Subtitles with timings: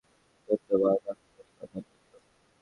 [0.49, 1.87] ধন্যবাদ, আক্ষরিকতার জন্য।